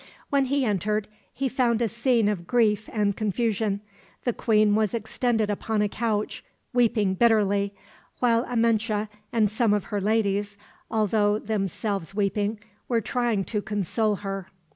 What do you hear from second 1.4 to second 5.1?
found a scene of grief and confusion. The queen was